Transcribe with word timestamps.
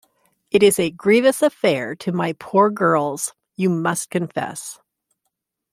It 0.49 0.63
is 0.63 0.79
a 0.79 0.89
grievous 0.89 1.43
affair 1.43 1.93
to 1.97 2.11
my 2.11 2.33
poor 2.39 2.71
girls, 2.71 3.35
you 3.55 3.69
must 3.69 4.09
confess. 4.09 4.79